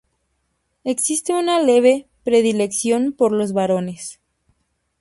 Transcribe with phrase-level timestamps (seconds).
[0.83, 4.19] Existe una leve predilección por los varones.